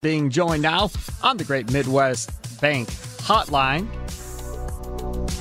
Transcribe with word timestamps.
being 0.00 0.30
joined 0.30 0.62
now 0.62 0.88
on 1.24 1.36
the 1.36 1.42
Great 1.42 1.72
Midwest 1.72 2.60
Bank 2.60 2.88
Hotline. 2.88 3.88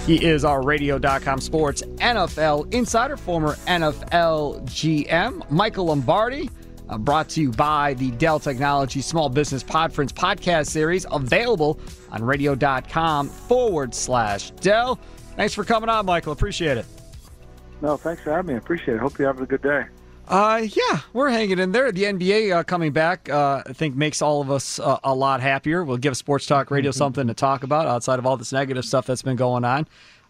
He 0.08 0.25
is 0.25 0.44
our 0.44 0.64
radio.com 0.64 1.39
sports 1.41 1.83
NFL 1.97 2.73
insider, 2.73 3.17
former 3.17 3.53
NFL 3.67 4.64
GM, 4.64 5.47
Michael 5.52 5.86
Lombardi. 5.86 6.49
Uh, 6.89 6.97
brought 6.97 7.30
to 7.30 7.41
you 7.41 7.52
by 7.52 7.94
the 7.95 8.09
Dell 8.11 8.39
Technology 8.39 9.02
Small 9.02 9.30
Business 9.30 9.64
Podference 9.64 10.11
podcast 10.11 10.67
series, 10.67 11.05
available 11.11 11.80
on 12.11 12.23
radio.com 12.23 13.30
forward 13.30 13.94
slash 13.94 14.49
Dell. 14.52 14.99
Thanks 15.36 15.53
for 15.53 15.66
coming 15.66 15.89
on, 15.89 16.08
Michael. 16.08 16.31
Appreciate 16.31 16.80
it. 16.80 16.86
No, 17.83 17.95
thanks 17.95 18.23
for 18.23 18.31
having 18.31 18.47
me. 18.47 18.53
I 18.55 18.58
appreciate 18.58 18.95
it. 18.95 19.02
Hope 19.02 19.19
you 19.19 19.25
have 19.25 19.39
a 19.39 19.45
good 19.45 19.61
day. 19.61 19.83
Uh, 20.28 20.67
yeah, 20.73 21.02
we're 21.14 21.30
hanging 21.30 21.58
in 21.58 21.72
there. 21.72 21.89
The 21.92 22.03
NBA 22.03 22.53
uh, 22.53 22.64
coming 22.64 22.92
back, 22.92 23.30
uh, 23.30 23.64
I 23.66 23.72
think, 23.72 23.95
makes 23.95 24.22
all 24.22 24.42
of 24.42 24.52
us 24.52 24.78
uh, 24.78 25.00
a 25.03 25.16
lot 25.16 25.39
happier. 25.39 25.86
We'll 25.86 25.97
give 25.97 26.17
Sports 26.17 26.45
Talk 26.45 26.70
Radio 26.70 26.92
mm-hmm. 26.92 26.97
something 26.97 27.28
to 27.28 27.33
talk 27.33 27.64
about 27.64 27.88
outside 27.88 28.20
of 28.20 28.25
all 28.25 28.36
this 28.36 28.52
negative 28.52 28.83
stuff 28.83 29.05
that's 29.05 29.22
been 29.22 29.38
going 29.38 29.64
on. 29.64 29.88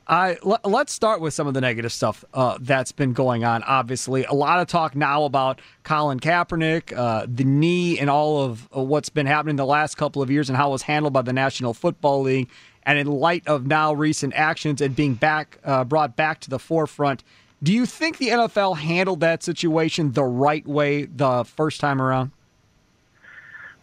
I 0.08 0.38
l- 0.46 0.60
let's 0.64 0.94
start 0.94 1.20
with 1.20 1.34
some 1.34 1.48
of 1.48 1.56
the 1.56 1.62
negative 1.62 1.92
stuff 1.92 2.24
uh, 2.36 2.60
that's 2.62 2.92
been 2.92 3.14
going 3.14 3.44
on. 3.44 3.64
Obviously, 3.64 4.24
a 4.26 4.34
lot 4.34 4.60
of 4.60 4.68
talk 4.68 4.96
now 4.96 5.24
about 5.24 5.62
Colin 5.84 6.20
Kaepernick, 6.20 6.96
uh, 6.96 7.26
the 7.28 7.44
knee, 7.44 7.98
and 7.98 8.08
all 8.08 8.44
of 8.44 8.70
what's 8.72 9.10
been 9.10 9.26
happening 9.26 9.56
the 9.56 9.66
last 9.66 9.98
couple 9.98 10.22
of 10.22 10.30
years, 10.30 10.48
and 10.48 10.58
how 10.58 10.70
it 10.70 10.74
was 10.74 10.84
handled 10.84 11.14
by 11.14 11.24
the 11.24 11.34
National 11.34 11.74
Football 11.74 12.22
League. 12.22 12.50
And 12.84 13.00
in 13.00 13.08
light 13.08 13.46
of 13.48 13.66
now 13.66 13.94
recent 13.94 14.34
actions 14.36 14.80
and 14.80 14.96
being 14.96 15.16
back 15.16 15.60
brought 15.88 16.16
back 16.16 16.40
to 16.42 16.50
the 16.50 16.60
forefront 16.60 17.22
do 17.62 17.74
you 17.74 17.86
think 17.86 18.18
the 18.18 18.30
NFL 18.30 18.78
handled 18.78 19.20
that 19.22 19.44
situation 19.44 20.12
the 20.12 20.24
right 20.24 20.66
way 20.66 21.06
the 21.06 21.44
first 21.44 21.80
time 21.80 22.02
around? 22.02 22.32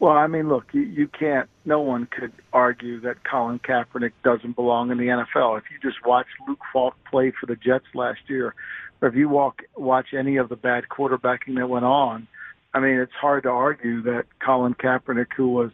Well, 0.01 0.13
I 0.13 0.27
mean, 0.27 0.49
look, 0.49 0.67
you, 0.73 0.83
you 0.83 1.09
can't. 1.09 1.49
No 1.65 1.81
one 1.81 2.07
could 2.07 2.33
argue 2.53 3.01
that 3.01 3.25
Colin 3.25 3.59
Kaepernick 3.59 4.13
doesn't 4.23 4.55
belong 4.55 4.91
in 4.91 4.99
the 4.99 5.07
NFL. 5.07 5.59
If 5.59 5.65
you 5.71 5.79
just 5.83 6.05
watch 6.05 6.27
Luke 6.47 6.61
Falk 6.73 6.95
play 7.11 7.33
for 7.39 7.47
the 7.47 7.57
Jets 7.57 7.87
last 7.95 8.21
year, 8.29 8.55
or 9.01 9.09
if 9.09 9.15
you 9.15 9.29
walk 9.29 9.63
watch 9.77 10.09
any 10.13 10.37
of 10.37 10.49
the 10.49 10.57
bad 10.57 10.85
quarterbacking 10.91 11.57
that 11.57 11.69
went 11.69 11.85
on, 11.85 12.29
I 12.75 12.81
mean, 12.81 12.99
it's 12.99 13.13
hard 13.13 13.45
to 13.45 13.51
argue 13.51 14.03
that 14.03 14.27
Colin 14.45 14.75
Kaepernick, 14.75 15.33
who 15.37 15.49
was, 15.49 15.71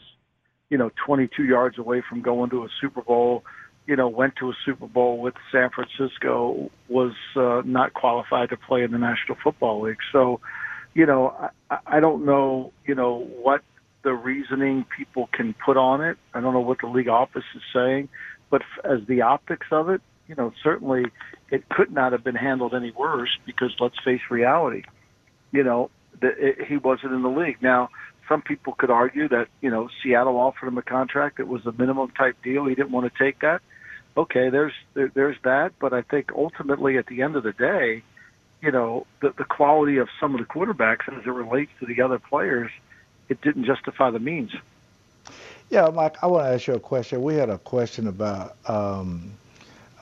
you 0.69 0.79
know, 0.79 0.91
22 1.07 1.45
yards 1.45 1.79
away 1.79 2.03
from 2.07 2.21
going 2.21 2.51
to 2.51 2.63
a 2.65 2.69
Super 2.81 3.03
Bowl, 3.03 3.45
you 3.91 3.97
know, 3.97 4.07
went 4.07 4.37
to 4.37 4.49
a 4.49 4.53
Super 4.65 4.87
Bowl 4.87 5.19
with 5.19 5.35
San 5.51 5.69
Francisco, 5.71 6.71
was 6.89 7.13
uh, 7.35 7.61
not 7.65 7.93
qualified 7.93 8.51
to 8.51 8.57
play 8.57 8.85
in 8.85 8.93
the 8.93 8.99
National 8.99 9.37
Football 9.43 9.83
League. 9.83 9.99
So, 10.13 10.39
you 10.95 11.07
know, 11.07 11.35
I, 11.69 11.79
I 11.89 11.99
don't 11.99 12.25
know, 12.25 12.73
you 12.87 12.95
know, 12.95 13.29
what 13.43 13.63
the 14.05 14.13
reasoning 14.13 14.87
people 14.97 15.29
can 15.33 15.57
put 15.67 15.77
on 15.77 16.03
it. 16.03 16.19
I 16.33 16.41
don't 16.41 16.55
know 16.55 16.61
what 16.61 16.79
the 16.83 16.87
league 16.87 17.09
office 17.09 17.43
is 17.57 17.63
saying, 17.75 18.09
but 18.49 18.63
as 18.85 19.01
the 19.09 19.23
optics 19.23 19.67
of 19.73 19.91
it, 19.91 20.01
you 20.29 20.37
know, 20.37 20.53
certainly 20.63 21.07
it 21.51 21.69
could 21.69 21.91
not 21.91 22.13
have 22.13 22.23
been 22.23 22.37
handled 22.37 22.75
any 22.75 22.93
worse 22.93 23.37
because 23.45 23.75
let's 23.81 23.99
face 24.05 24.21
reality, 24.31 24.85
you 25.51 25.65
know, 25.65 25.91
that 26.23 26.39
it, 26.39 26.65
he 26.65 26.77
wasn't 26.77 27.13
in 27.13 27.23
the 27.23 27.29
league. 27.29 27.61
Now, 27.61 27.89
some 28.29 28.41
people 28.41 28.73
could 28.73 28.93
argue 28.93 29.29
that 29.31 29.49
you 29.61 29.69
know 29.69 29.89
Seattle 30.01 30.37
offered 30.37 30.69
him 30.69 30.79
a 30.79 30.83
contract. 30.83 31.41
It 31.41 31.49
was 31.49 31.67
a 31.67 31.73
minimum 31.73 32.13
type 32.17 32.37
deal. 32.45 32.67
He 32.67 32.77
didn't 32.77 32.93
want 32.93 33.13
to 33.13 33.19
take 33.19 33.41
that 33.41 33.61
okay, 34.17 34.51
there's 34.51 34.73
there, 34.95 35.11
there's 35.15 35.37
that, 35.43 35.73
but 35.79 35.93
I 35.93 36.03
think 36.03 36.33
ultimately 36.35 36.99
at 36.99 37.07
the 37.07 37.23
end 37.23 37.37
of 37.37 37.43
the 37.43 37.53
day, 37.53 38.03
you 38.63 38.71
know, 38.71 39.07
the 39.21 39.31
the 39.31 39.45
quality 39.45 39.99
of 39.99 40.09
some 40.19 40.35
of 40.35 40.41
the 40.41 40.47
quarterbacks 40.47 41.09
as 41.09 41.25
it 41.25 41.31
relates 41.31 41.73
to 41.81 41.87
the 41.87 42.03
other 42.03 42.19
players, 42.19 42.71
it 43.29 43.41
didn't 43.41 43.65
justify 43.65 44.11
the 44.11 44.19
means. 44.19 44.53
Yeah, 45.71 45.89
Mike, 45.95 46.17
I 46.23 46.27
want 46.27 46.47
to 46.47 46.53
ask 46.53 46.67
you 46.67 46.75
a 46.75 46.81
question. 46.81 47.23
We 47.23 47.37
had 47.37 47.49
a 47.49 47.59
question 47.59 48.09
about 48.09 48.57
um, 48.67 49.31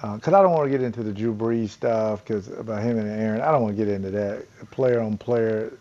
because 0.01 0.33
uh, 0.33 0.39
I 0.39 0.43
don't 0.43 0.53
want 0.53 0.65
to 0.65 0.71
get 0.71 0.83
into 0.83 1.03
the 1.03 1.13
Drew 1.13 1.35
Brees 1.35 1.71
stuff 1.71 2.25
because 2.25 2.49
about 2.49 2.83
him 2.83 2.99
and 2.99 3.09
Aaron. 3.09 3.41
I 3.41 3.51
don't 3.51 3.63
want 3.63 3.77
to 3.77 3.85
get 3.85 3.93
into 3.93 4.11
that 4.13 4.47
player 4.71 5.01
on 5.01 5.19
player, 5.19 5.73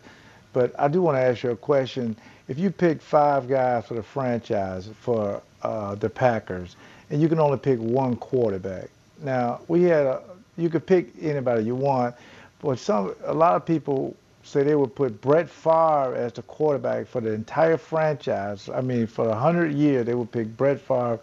but 0.52 0.74
I 0.78 0.88
do 0.88 1.00
want 1.00 1.16
to 1.16 1.22
ask 1.22 1.42
you 1.42 1.50
a 1.50 1.56
question. 1.56 2.16
If 2.48 2.58
you 2.58 2.70
pick 2.70 3.00
five 3.00 3.48
guys 3.48 3.86
for 3.86 3.94
the 3.94 4.02
franchise 4.02 4.88
for 5.00 5.40
uh, 5.62 5.94
the 5.94 6.10
Packers, 6.10 6.76
and 7.10 7.20
you 7.20 7.28
can 7.28 7.38
only 7.38 7.58
pick 7.58 7.78
one 7.78 8.16
quarterback. 8.16 8.90
Now 9.22 9.60
we 9.68 9.82
had 9.84 10.06
a, 10.06 10.22
you 10.56 10.68
could 10.68 10.86
pick 10.86 11.12
anybody 11.20 11.64
you 11.64 11.74
want, 11.74 12.14
but 12.60 12.78
some 12.78 13.14
a 13.24 13.34
lot 13.34 13.54
of 13.54 13.64
people 13.64 14.16
say 14.42 14.62
they 14.62 14.74
would 14.74 14.94
put 14.94 15.20
Brett 15.20 15.48
Favre 15.48 16.14
as 16.16 16.32
the 16.32 16.42
quarterback 16.42 17.06
for 17.06 17.20
the 17.20 17.32
entire 17.32 17.76
franchise. 17.76 18.68
I 18.68 18.80
mean, 18.80 19.06
for 19.06 19.28
a 19.28 19.34
hundred 19.34 19.72
years 19.72 20.06
they 20.06 20.14
would 20.14 20.32
pick 20.32 20.56
Brett 20.56 20.80
Favre 20.80 21.20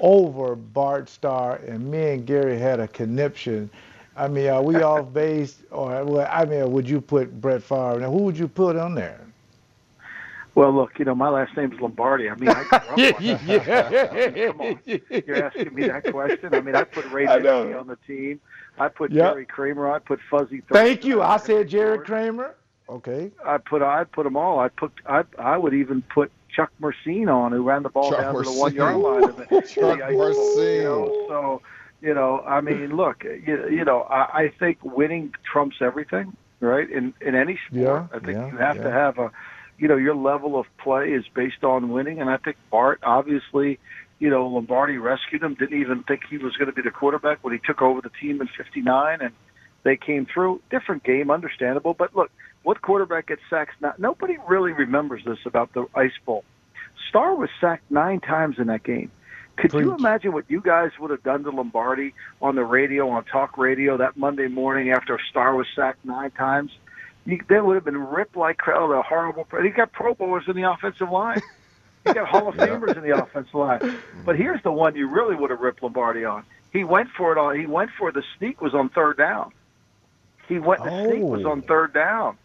over 0.00 0.54
Bart 0.56 1.08
Starr, 1.08 1.56
and 1.66 1.90
me 1.90 2.10
and 2.10 2.26
Gary 2.26 2.58
had 2.58 2.80
a 2.80 2.88
conniption. 2.88 3.70
I 4.16 4.28
mean, 4.28 4.48
are 4.48 4.62
we 4.62 4.76
off 4.82 5.12
base, 5.12 5.62
or 5.70 6.04
well, 6.04 6.28
I 6.30 6.44
mean, 6.44 6.70
would 6.72 6.88
you 6.88 7.00
put 7.00 7.40
Brett 7.40 7.62
Favre? 7.62 8.00
Now, 8.00 8.10
who 8.10 8.18
would 8.18 8.38
you 8.38 8.48
put 8.48 8.76
on 8.76 8.94
there? 8.94 9.20
Well, 10.54 10.72
look, 10.72 10.98
you 10.98 11.04
know, 11.04 11.14
my 11.14 11.28
last 11.28 11.56
name 11.56 11.72
is 11.72 11.80
Lombardi. 11.80 12.30
I 12.30 12.36
mean, 12.36 12.48
I 12.48 12.62
grew 12.62 12.78
up 12.78 12.98
yeah, 13.20 13.40
yeah. 13.44 14.46
Come 14.48 14.60
on, 14.60 14.80
you're 14.86 15.44
asking 15.44 15.74
me 15.74 15.88
that 15.88 16.10
question. 16.12 16.54
I 16.54 16.60
mean, 16.60 16.76
I 16.76 16.84
put 16.84 17.10
Ray 17.10 17.26
Nitschke 17.26 17.80
on 17.80 17.88
the 17.88 17.98
team. 18.06 18.40
I 18.78 18.88
put 18.88 19.10
yep. 19.10 19.32
Jerry 19.32 19.46
Kramer. 19.46 19.90
I 19.90 19.98
put 19.98 20.20
Fuzzy. 20.30 20.60
Thurston. 20.60 20.66
Thank 20.72 21.04
you. 21.04 21.22
I 21.22 21.38
said 21.38 21.68
Jerry 21.68 21.98
Kramer. 21.98 22.54
Okay. 22.88 23.30
I 23.44 23.58
put 23.58 23.82
I 23.82 24.04
put 24.04 24.24
them 24.24 24.36
all. 24.36 24.60
I 24.60 24.68
put 24.68 24.92
I 25.06 25.24
I 25.38 25.56
would 25.56 25.74
even 25.74 26.02
put 26.02 26.30
Chuck 26.54 26.70
Mercein 26.78 27.28
on, 27.28 27.52
who 27.52 27.62
ran 27.62 27.82
the 27.82 27.88
ball 27.88 28.10
Chuck 28.10 28.20
down 28.20 28.34
Mercein. 28.34 28.52
to 28.52 28.56
the 28.56 28.60
one 28.60 28.74
yard 28.74 28.96
line. 28.96 29.24
Of 29.24 29.36
the, 29.36 29.44
Chuck 29.74 29.98
Mercein. 29.98 30.74
You 30.76 30.82
know, 30.82 31.24
so 31.28 31.62
you 32.00 32.14
know, 32.14 32.40
I 32.40 32.60
mean, 32.60 32.94
look, 32.94 33.24
you, 33.24 33.68
you 33.70 33.84
know, 33.84 34.02
I, 34.02 34.42
I 34.42 34.52
think 34.58 34.78
winning 34.84 35.34
trumps 35.50 35.76
everything, 35.80 36.36
right? 36.60 36.88
In 36.90 37.14
in 37.20 37.34
any 37.34 37.58
sport, 37.66 37.72
yeah, 37.72 38.06
I 38.12 38.18
think 38.18 38.36
yeah, 38.36 38.46
you 38.48 38.56
have 38.58 38.76
yeah. 38.76 38.82
to 38.82 38.90
have 38.90 39.18
a 39.18 39.30
you 39.78 39.88
know, 39.88 39.96
your 39.96 40.14
level 40.14 40.58
of 40.58 40.66
play 40.78 41.12
is 41.12 41.24
based 41.34 41.64
on 41.64 41.90
winning. 41.90 42.20
And 42.20 42.30
I 42.30 42.36
think 42.36 42.56
Bart, 42.70 43.00
obviously, 43.02 43.78
you 44.18 44.30
know, 44.30 44.46
Lombardi 44.46 44.98
rescued 44.98 45.42
him, 45.42 45.54
didn't 45.54 45.80
even 45.80 46.02
think 46.02 46.22
he 46.28 46.38
was 46.38 46.56
going 46.56 46.66
to 46.66 46.72
be 46.72 46.82
the 46.82 46.90
quarterback 46.90 47.38
when 47.42 47.52
he 47.52 47.58
took 47.58 47.82
over 47.82 48.00
the 48.00 48.10
team 48.20 48.40
in 48.40 48.48
59 48.56 49.20
and 49.20 49.32
they 49.82 49.96
came 49.96 50.26
through. 50.26 50.60
Different 50.70 51.04
game, 51.04 51.30
understandable. 51.30 51.94
But 51.94 52.14
look, 52.14 52.30
what 52.62 52.80
quarterback 52.80 53.28
gets 53.28 53.42
sacked? 53.50 53.80
Not, 53.80 53.98
nobody 53.98 54.36
really 54.48 54.72
remembers 54.72 55.22
this 55.24 55.38
about 55.44 55.72
the 55.74 55.86
Ice 55.94 56.16
Bowl. 56.24 56.44
Starr 57.08 57.34
was 57.34 57.50
sacked 57.60 57.90
nine 57.90 58.20
times 58.20 58.58
in 58.58 58.68
that 58.68 58.82
game. 58.82 59.10
Could 59.56 59.72
you 59.72 59.94
imagine 59.94 60.32
what 60.32 60.46
you 60.48 60.60
guys 60.60 60.90
would 60.98 61.10
have 61.10 61.22
done 61.22 61.44
to 61.44 61.50
Lombardi 61.50 62.12
on 62.42 62.56
the 62.56 62.64
radio, 62.64 63.08
on 63.10 63.24
talk 63.24 63.56
radio 63.56 63.96
that 63.98 64.16
Monday 64.16 64.48
morning 64.48 64.90
after 64.90 65.18
Starr 65.30 65.54
was 65.54 65.66
sacked 65.76 66.04
nine 66.04 66.32
times? 66.32 66.72
You, 67.26 67.40
they 67.48 67.60
would 67.60 67.74
have 67.74 67.84
been 67.84 67.98
ripped 67.98 68.36
like 68.36 68.58
crap. 68.58 68.76
A 68.78 69.02
horrible. 69.02 69.46
He 69.62 69.70
got 69.70 69.92
Pro 69.92 70.14
Bowlers 70.14 70.44
in 70.46 70.56
the 70.56 70.70
offensive 70.70 71.10
line. 71.10 71.40
He 72.04 72.12
got 72.12 72.28
Hall 72.28 72.48
of 72.48 72.54
Famers 72.56 72.96
in 72.96 73.02
the 73.02 73.16
offensive 73.16 73.54
line. 73.54 73.96
But 74.24 74.36
here's 74.36 74.62
the 74.62 74.72
one 74.72 74.94
you 74.94 75.08
really 75.08 75.34
would 75.34 75.50
have 75.50 75.60
ripped 75.60 75.82
Lombardi 75.82 76.24
on. 76.24 76.44
He 76.72 76.84
went 76.84 77.08
for 77.16 77.32
it 77.32 77.38
on. 77.38 77.58
He 77.58 77.66
went 77.66 77.90
for 77.98 78.12
the 78.12 78.22
sneak 78.36 78.60
was 78.60 78.74
on 78.74 78.88
third 78.90 79.16
down. 79.16 79.52
He 80.48 80.58
went. 80.58 80.84
The 80.84 80.90
oh. 80.90 81.10
sneak 81.10 81.22
was 81.22 81.44
on 81.44 81.62
third 81.62 81.94
down. 81.94 82.36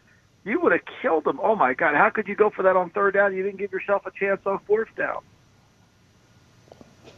you 0.46 0.62
would 0.62 0.72
have 0.72 0.81
killed 1.02 1.28
him. 1.28 1.40
Oh 1.44 1.56
my 1.56 1.74
God! 1.74 1.96
How 1.96 2.10
could 2.10 2.28
you 2.28 2.36
go 2.36 2.50
for 2.50 2.64
that 2.64 2.76
on 2.76 2.90
third 2.92 3.16
down? 3.16 3.36
You 3.36 3.44
didn't 3.44 3.60
give 3.60 3.72
yourself 3.72 4.06
a 4.06 4.12
chance 4.12 4.40
on 4.46 4.60
fourth 4.60 4.96
down. 4.96 5.22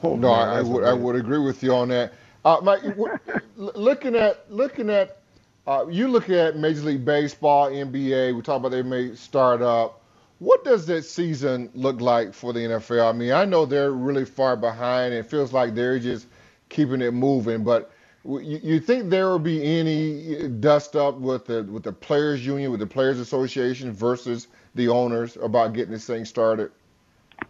Oh, 0.04 0.16
no, 0.16 0.32
I, 0.32 0.60
I 0.60 0.62
would 0.62 0.84
I 0.84 0.94
would 0.94 1.16
agree 1.16 1.40
with 1.40 1.62
you 1.62 1.74
on 1.74 1.90
that. 1.90 2.14
Uh, 2.44 2.60
Mike, 2.64 2.82
looking 3.56 4.16
at 4.16 4.52
looking 4.52 4.90
at 4.90 5.21
uh, 5.68 5.86
you 5.90 6.08
look 6.08 6.30
at 6.30 6.58
Major 6.58 6.82
League 6.82 7.06
Baseball, 7.06 7.70
NBA. 7.70 8.36
We 8.36 8.42
talk 8.42 8.58
about 8.58 8.70
they 8.70 8.82
may 8.82 9.16
start 9.16 9.62
up. 9.62 10.02
What 10.40 10.64
does 10.64 10.88
that 10.88 11.04
season 11.04 11.70
look 11.76 12.02
like 12.02 12.34
for 12.34 12.52
the 12.52 12.62
NFL? 12.62 13.10
I 13.10 13.12
mean, 13.16 13.32
I 13.32 13.46
know 13.46 13.66
they're 13.66 13.92
really 13.92 14.26
far 14.26 14.56
behind. 14.56 15.14
It 15.14 15.28
feels 15.28 15.54
like 15.54 15.76
they're 15.76 16.00
just 16.00 16.26
keeping 16.70 17.02
it 17.02 17.12
moving. 17.12 17.64
But 17.64 17.92
you, 18.26 18.60
you 18.64 18.80
think 18.80 19.12
there 19.12 19.28
will 19.28 19.38
be 19.38 19.64
any 19.64 20.48
dust 20.48 20.96
up 20.96 21.18
with 21.18 21.46
the 21.46 21.64
with 21.64 21.84
the 21.84 21.92
players' 21.92 22.44
union, 22.44 22.72
with 22.72 22.80
the 22.80 22.88
players' 22.88 23.20
association 23.20 23.92
versus 23.92 24.48
the 24.74 24.88
owners 24.88 25.38
about 25.38 25.74
getting 25.74 25.92
this 25.92 26.08
thing 26.08 26.26
started? 26.26 26.72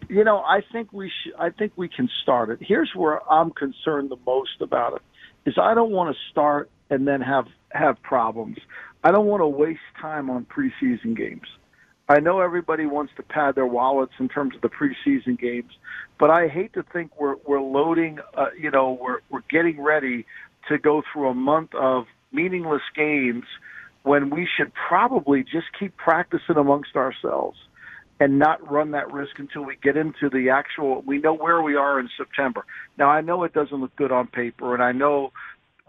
You 0.09 0.25
know, 0.25 0.39
I 0.39 0.61
think 0.73 0.91
we 0.91 1.09
should. 1.23 1.33
I 1.39 1.49
think 1.49 1.71
we 1.77 1.87
can 1.87 2.09
start 2.21 2.49
it. 2.49 2.59
Here's 2.61 2.91
where 2.93 3.21
I'm 3.31 3.51
concerned 3.51 4.09
the 4.09 4.19
most 4.25 4.59
about 4.59 4.95
it: 4.95 5.01
is 5.49 5.57
I 5.57 5.73
don't 5.73 5.91
want 5.91 6.13
to 6.13 6.21
start 6.29 6.69
and 6.89 7.07
then 7.07 7.21
have 7.21 7.47
have 7.73 8.01
problems. 8.03 8.57
I 9.03 9.11
don't 9.11 9.25
want 9.25 9.41
to 9.41 9.47
waste 9.47 9.79
time 9.99 10.29
on 10.29 10.45
preseason 10.45 11.15
games. 11.15 11.47
I 12.09 12.19
know 12.19 12.41
everybody 12.41 12.85
wants 12.85 13.13
to 13.15 13.23
pad 13.23 13.55
their 13.55 13.65
wallets 13.65 14.13
in 14.19 14.27
terms 14.27 14.55
of 14.55 14.61
the 14.61 14.69
preseason 14.69 15.39
games, 15.39 15.71
but 16.19 16.29
I 16.29 16.47
hate 16.47 16.73
to 16.73 16.83
think 16.83 17.11
we're 17.19 17.35
we're 17.47 17.61
loading. 17.61 18.19
Uh, 18.35 18.47
you 18.59 18.69
know, 18.69 18.97
we're 18.99 19.19
we're 19.29 19.43
getting 19.49 19.81
ready 19.81 20.25
to 20.67 20.77
go 20.77 21.03
through 21.11 21.29
a 21.29 21.33
month 21.33 21.73
of 21.73 22.05
meaningless 22.31 22.81
games 22.95 23.45
when 24.03 24.29
we 24.29 24.47
should 24.57 24.71
probably 24.73 25.43
just 25.43 25.67
keep 25.79 25.95
practicing 25.95 26.57
amongst 26.57 26.95
ourselves 26.95 27.57
and 28.19 28.37
not 28.37 28.69
run 28.69 28.91
that 28.91 29.11
risk 29.11 29.39
until 29.39 29.63
we 29.63 29.75
get 29.81 29.97
into 29.97 30.29
the 30.29 30.49
actual 30.49 31.01
we 31.07 31.17
know 31.17 31.33
where 31.33 31.61
we 31.61 31.75
are 31.75 31.99
in 31.99 32.09
September. 32.17 32.65
Now 32.97 33.09
I 33.09 33.21
know 33.21 33.43
it 33.43 33.53
doesn't 33.53 33.79
look 33.79 33.95
good 33.95 34.11
on 34.11 34.27
paper 34.27 34.73
and 34.73 34.83
I 34.83 34.91
know 34.91 35.31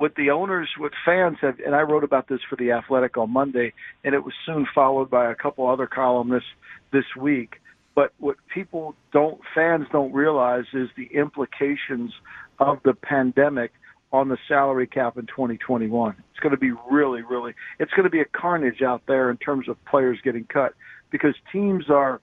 what 0.03 0.17
the 0.17 0.31
owners, 0.31 0.69
what 0.79 0.91
fans 1.05 1.37
have, 1.43 1.61
and 1.65 1.77
I 1.77 1.83
wrote 1.83 2.03
about 2.03 2.27
this 2.27 2.41
for 2.51 2.57
the 2.57 2.73
Athletic 2.73 3.17
on 3.17 3.31
Monday, 3.31 3.73
and 4.03 4.17
it 4.17 4.25
was 4.25 4.35
soon 4.45 4.67
followed 4.75 5.09
by 5.09 5.31
a 5.31 5.35
couple 5.37 5.71
other 5.71 5.87
columnists 5.87 6.49
this 6.93 7.05
week. 7.17 7.61
But 7.95 8.13
what 8.19 8.35
people 8.53 8.97
don't, 9.13 9.41
fans 9.55 9.87
don't 9.93 10.13
realize 10.13 10.65
is 10.73 10.89
the 10.97 11.09
implications 11.15 12.13
of 12.59 12.79
the 12.85 12.95
pandemic 12.95 13.71
on 14.13 14.29
the 14.29 14.39
salary 14.49 14.89
cap 14.89 15.19
in 15.19 15.27
2021. 15.27 16.17
It's 16.33 16.41
going 16.41 16.51
to 16.51 16.59
be 16.59 16.73
really, 16.91 17.23
really, 17.23 17.55
it's 17.79 17.93
going 17.93 18.03
to 18.03 18.11
be 18.11 18.23
a 18.23 18.25
carnage 18.25 18.83
out 18.83 19.03
there 19.07 19.31
in 19.31 19.37
terms 19.37 19.69
of 19.69 19.77
players 19.85 20.19
getting 20.25 20.47
cut 20.53 20.75
because 21.13 21.37
teams 21.53 21.85
are, 21.89 22.21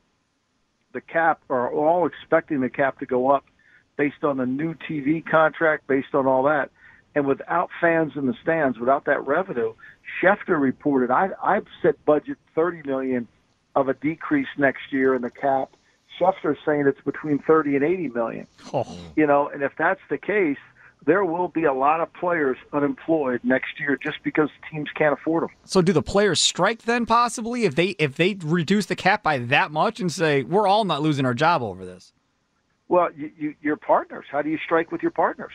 the 0.91 0.99
cap 0.99 1.39
are 1.49 1.71
all 1.71 2.05
expecting 2.05 2.59
the 2.59 2.69
cap 2.69 2.99
to 2.99 3.05
go 3.05 3.31
up 3.31 3.45
based 3.95 4.25
on 4.25 4.35
the 4.35 4.45
new 4.45 4.73
TV 4.73 5.25
contract, 5.25 5.87
based 5.87 6.13
on 6.13 6.27
all 6.27 6.43
that. 6.43 6.71
And 7.15 7.25
without 7.25 7.69
fans 7.81 8.13
in 8.15 8.27
the 8.27 8.35
stands, 8.41 8.77
without 8.77 9.05
that 9.05 9.25
revenue, 9.25 9.73
Schefter 10.21 10.59
reported, 10.59 11.11
I, 11.11 11.29
I've 11.43 11.65
set 11.81 12.03
budget 12.05 12.37
30 12.55 12.87
million 12.87 13.27
of 13.75 13.89
a 13.89 13.93
decrease 13.93 14.47
next 14.57 14.91
year 14.91 15.15
in 15.15 15.21
the 15.21 15.29
cap. 15.29 15.71
Schefter's 16.19 16.57
saying 16.65 16.85
it's 16.87 17.01
between 17.01 17.39
30 17.39 17.75
and 17.75 17.83
80 17.83 18.07
million. 18.09 18.47
Oh. 18.73 18.97
You 19.15 19.25
know, 19.25 19.49
and 19.49 19.63
if 19.63 19.71
that's 19.77 20.01
the 20.09 20.17
case, 20.17 20.57
there 21.05 21.23
will 21.23 21.47
be 21.47 21.63
a 21.63 21.73
lot 21.73 22.01
of 22.01 22.11
players 22.13 22.57
unemployed 22.73 23.39
next 23.43 23.79
year 23.79 23.97
just 24.01 24.17
because 24.23 24.49
teams 24.69 24.89
can't 24.95 25.13
afford 25.13 25.43
them. 25.43 25.49
So, 25.63 25.81
do 25.81 25.93
the 25.93 26.01
players 26.01 26.41
strike 26.41 26.83
then? 26.83 27.05
Possibly, 27.05 27.63
if 27.63 27.75
they 27.75 27.89
if 27.99 28.15
they 28.15 28.37
reduce 28.43 28.85
the 28.85 28.95
cap 28.95 29.23
by 29.23 29.37
that 29.37 29.71
much 29.71 29.99
and 29.99 30.11
say 30.11 30.43
we're 30.43 30.67
all 30.67 30.83
not 30.83 31.01
losing 31.01 31.25
our 31.25 31.33
job 31.33 31.63
over 31.63 31.85
this. 31.85 32.13
Well, 32.89 33.09
you, 33.15 33.31
you, 33.37 33.55
your 33.61 33.77
partners. 33.77 34.25
How 34.31 34.41
do 34.41 34.49
you 34.49 34.57
strike 34.65 34.91
with 34.91 35.01
your 35.01 35.11
partners? 35.11 35.53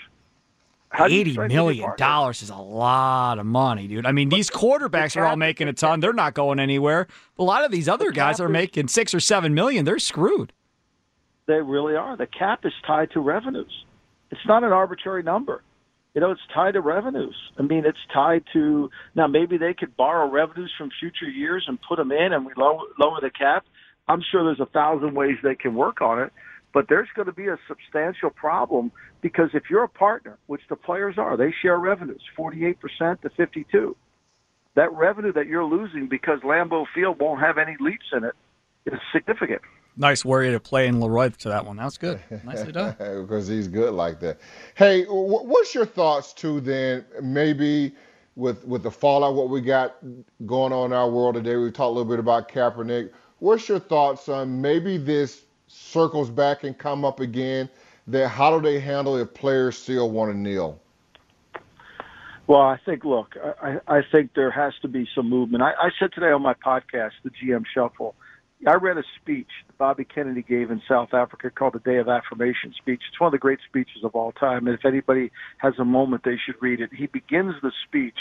Eighty 0.99 1.37
million 1.37 1.93
dollars 1.97 2.43
is 2.43 2.51
a 2.51 2.57
lot 2.57 3.39
of 3.39 3.47
money, 3.47 3.89
dude. 3.89 4.07
I 4.07 4.13
mean, 4.13 4.29
these 4.29 4.51
quarterbacks 4.51 5.17
are 5.17 5.27
all 5.27 5.37
making 5.37 5.69
a 5.69 5.73
ton. 5.73 6.01
They're 6.01 6.13
not 6.13 6.35
going 6.35 6.61
anywhere. 6.61 7.07
A 7.39 7.43
lot 7.43 7.65
of 7.65 7.71
these 7.73 7.89
other 7.89 8.11
guys 8.11 8.41
are 8.41 8.49
making 8.49 8.89
six 8.89 9.15
or 9.15 9.21
seven 9.21 9.55
million. 9.55 9.85
They're 9.85 9.99
screwed. 9.99 10.53
They 11.47 11.61
really 11.61 11.95
are. 11.95 12.17
The 12.17 12.27
cap 12.27 12.61
is 12.65 12.73
tied 12.87 13.11
to 13.13 13.21
revenues. 13.21 13.85
It's 14.31 14.41
not 14.47 14.65
an 14.65 14.73
arbitrary 14.73 15.23
number. 15.23 15.63
You 16.15 16.21
know, 16.21 16.31
it's 16.31 16.41
tied 16.55 16.75
to 16.75 16.81
revenues. 16.81 17.37
I 17.59 17.63
mean, 17.63 17.85
it's 17.85 17.99
tied 18.13 18.45
to 18.53 18.89
now. 19.17 19.27
Maybe 19.27 19.59
they 19.59 19.75
could 19.75 19.97
borrow 19.97 20.31
revenues 20.31 20.73
from 20.79 20.91
future 21.01 21.29
years 21.29 21.65
and 21.67 21.79
put 21.87 21.97
them 21.97 22.13
in, 22.13 22.33
and 22.33 22.47
we 22.47 22.53
lower, 22.57 22.83
lower 22.99 23.21
the 23.21 23.31
cap. 23.31 23.67
I'm 24.07 24.23
sure 24.31 24.45
there's 24.45 24.61
a 24.61 24.71
thousand 24.71 25.15
ways 25.15 25.37
they 25.43 25.57
can 25.57 25.75
work 25.75 26.01
on 26.01 26.21
it, 26.21 26.33
but 26.75 26.89
there's 26.89 27.09
going 27.15 27.27
to 27.27 27.33
be 27.33 27.47
a 27.47 27.57
substantial 27.69 28.31
problem 28.31 28.91
because 29.23 29.51
if 29.55 29.71
you're 29.71 29.85
a 29.85 29.89
partner, 29.89 30.37
which 30.47 30.61
the 30.69 30.77
players 30.77 31.17
are, 31.17 31.37
they 31.37 31.55
share 31.63 31.79
revenues 31.79 32.21
48% 32.37 33.21
to 33.23 33.31
52. 33.31 33.97
That 34.75 34.93
revenue 34.93 35.33
that 35.33 35.47
you're 35.47 35.65
losing 35.65 36.09
because 36.09 36.41
Lambeau 36.41 36.85
Field 36.93 37.21
won't 37.21 37.41
have 37.41 37.59
any 37.59 37.77
leaps 37.79 38.07
in 38.13 38.25
it 38.25 38.35
is 38.87 38.99
significant. 39.13 39.63
Nice 39.97 40.25
worry 40.25 40.51
to 40.51 40.59
play 40.59 40.89
in 40.89 41.01
Leroy 41.01 41.29
to 41.29 41.49
that 41.51 41.65
one. 41.65 41.77
That's 41.77 41.97
good. 41.97 42.19
Nicely 42.43 42.73
done. 42.73 42.97
because 42.99 43.47
he's 43.47 43.69
good 43.69 43.95
like 43.95 44.19
that. 44.19 44.41
Hey, 44.75 45.05
what's 45.05 45.73
your 45.77 45.87
thoughts 45.87 46.33
too? 46.33 46.61
Then 46.61 47.05
maybe 47.23 47.93
with 48.35 48.67
with 48.67 48.83
the 48.83 48.91
fallout, 48.91 49.35
what 49.35 49.49
we 49.49 49.61
got 49.61 49.95
going 50.45 50.73
on 50.73 50.87
in 50.87 50.93
our 50.93 51.09
world 51.09 51.37
today. 51.37 51.55
We 51.55 51.71
talked 51.71 51.79
a 51.79 51.89
little 51.91 52.05
bit 52.05 52.19
about 52.19 52.49
Kaepernick. 52.49 53.11
What's 53.39 53.69
your 53.69 53.79
thoughts 53.79 54.29
on 54.29 54.61
maybe 54.61 54.97
this 54.97 55.44
circles 55.67 56.31
back 56.31 56.65
and 56.65 56.77
come 56.77 57.05
up 57.05 57.21
again? 57.21 57.69
that 58.07 58.29
how 58.29 58.59
do 58.59 58.63
they 58.63 58.81
handle 58.81 59.17
if 59.17 59.33
players 59.35 59.79
still 59.79 60.11
want 60.11 60.33
to 60.33 60.39
kneel? 60.39 60.81
Well, 62.47 62.61
I 62.61 62.79
think, 62.85 63.05
look, 63.05 63.37
I, 63.63 63.79
I 63.89 64.03
think 64.13 64.35
there 64.35 64.51
has 64.51 64.75
to 64.83 64.89
be 64.89 65.09
some 65.15 65.31
movement. 65.31 65.63
I, 65.63 65.71
I 65.71 65.91
said 65.99 66.13
today 66.13 66.31
on 66.31 66.43
my 66.43 66.53
podcast, 66.53 67.13
the 67.23 67.31
GM 67.31 67.65
Shuffle, 67.73 68.15
I 68.67 68.75
read 68.75 68.99
a 68.99 69.03
speech 69.21 69.49
Bobby 69.79 70.05
Kennedy 70.05 70.43
gave 70.43 70.71
in 70.71 70.81
South 70.87 71.15
Africa 71.15 71.51
called 71.51 71.73
the 71.73 71.81
Day 71.81 71.97
of 71.97 72.09
Affirmation 72.09 72.75
speech. 72.77 73.01
It's 73.09 73.19
one 73.19 73.29
of 73.29 73.33
the 73.33 73.39
great 73.39 73.61
speeches 73.67 74.05
of 74.05 74.15
all 74.15 74.33
time. 74.33 74.67
And 74.67 74.79
if 74.79 74.85
anybody 74.85 75.33
has 75.59 75.75
a 75.79 75.85
moment, 75.85 76.23
they 76.25 76.37
should 76.45 76.61
read 76.61 76.81
it. 76.81 76.91
He 76.93 77.07
begins 77.07 77.55
the 77.63 77.73
speech 77.87 78.17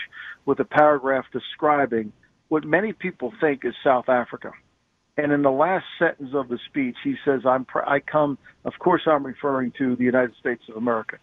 with 0.46 0.60
a 0.60 0.66
paragraph 0.66 1.25
describing 1.31 2.13
what 2.48 2.63
many 2.63 2.94
people 2.94 3.34
think 3.39 3.66
is 3.66 3.74
South 3.84 4.10
Africa. 4.10 4.51
And 5.15 5.31
in 5.31 5.44
the 5.44 5.51
last 5.51 5.86
sentence 6.00 6.31
of 6.33 6.48
the 6.50 6.57
speech, 6.69 6.95
he 7.04 7.15
says, 7.24 7.42
"I'm 7.45 7.65
I 7.86 8.00
come. 8.00 8.38
Of 8.65 8.74
course, 8.80 9.04
I'm 9.06 9.25
referring 9.25 9.72
to 9.77 9.96
the 9.96 10.03
United 10.03 10.36
States 10.39 10.63
of 10.70 10.75
America." 10.75 11.17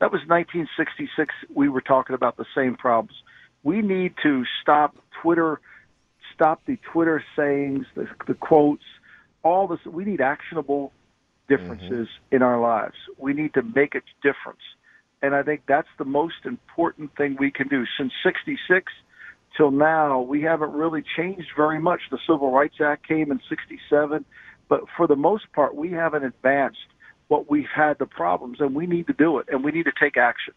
That 0.00 0.12
was 0.12 0.20
1966. 0.26 1.34
We 1.54 1.68
were 1.68 1.80
talking 1.80 2.14
about 2.14 2.36
the 2.36 2.46
same 2.54 2.76
problems. 2.76 3.14
We 3.62 3.82
need 3.82 4.14
to 4.22 4.44
stop 4.60 4.96
Twitter, 5.22 5.60
stop 6.34 6.60
the 6.66 6.76
Twitter 6.92 7.22
sayings, 7.36 7.86
the, 7.94 8.08
the 8.26 8.34
quotes, 8.34 8.84
all 9.42 9.66
this. 9.66 9.78
We 9.86 10.04
need 10.04 10.20
actionable 10.20 10.92
differences 11.48 12.08
mm-hmm. 12.08 12.36
in 12.36 12.42
our 12.42 12.60
lives. 12.60 12.96
We 13.18 13.32
need 13.32 13.54
to 13.54 13.62
make 13.62 13.94
a 13.94 14.02
difference, 14.22 14.62
and 15.20 15.34
I 15.34 15.42
think 15.42 15.62
that's 15.66 15.88
the 15.98 16.04
most 16.04 16.44
important 16.44 17.16
thing 17.16 17.36
we 17.38 17.50
can 17.50 17.66
do. 17.66 17.84
Since 17.98 18.12
'66 18.22 18.92
till 19.56 19.70
now, 19.70 20.20
we 20.20 20.42
haven't 20.42 20.72
really 20.72 21.02
changed 21.16 21.48
very 21.56 21.80
much. 21.80 22.00
The 22.10 22.18
Civil 22.26 22.50
Rights 22.50 22.76
Act 22.80 23.06
came 23.06 23.30
in 23.30 23.40
67, 23.48 24.24
but 24.68 24.82
for 24.96 25.06
the 25.06 25.16
most 25.16 25.50
part, 25.52 25.74
we 25.74 25.90
haven't 25.90 26.24
advanced 26.24 26.78
what 27.28 27.50
we've 27.50 27.68
had 27.74 27.98
the 27.98 28.06
problems, 28.06 28.60
and 28.60 28.74
we 28.74 28.86
need 28.86 29.06
to 29.06 29.12
do 29.12 29.38
it, 29.38 29.46
and 29.50 29.64
we 29.64 29.72
need 29.72 29.84
to 29.84 29.92
take 29.98 30.16
action. 30.16 30.54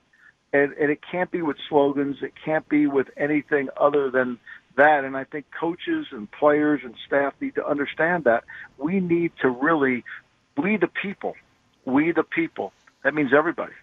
And, 0.53 0.73
and 0.73 0.89
it 0.89 0.99
can't 1.09 1.31
be 1.31 1.41
with 1.41 1.57
slogans. 1.67 2.17
It 2.21 2.33
can't 2.43 2.67
be 2.69 2.87
with 2.87 3.07
anything 3.17 3.69
other 3.79 4.09
than 4.09 4.39
that. 4.77 5.03
And 5.03 5.17
I 5.17 5.25
think 5.25 5.45
coaches 5.57 6.07
and 6.11 6.31
players 6.31 6.81
and 6.83 6.95
staff 7.05 7.33
need 7.41 7.55
to 7.55 7.65
understand 7.65 8.23
that. 8.23 8.45
We 8.77 8.99
need 9.01 9.33
to 9.41 9.49
really, 9.49 10.03
we 10.57 10.77
the 10.77 10.87
people, 10.87 11.35
we 11.83 12.11
the 12.13 12.23
people, 12.23 12.71
that 13.03 13.13
means 13.13 13.31
everybody 13.33 13.73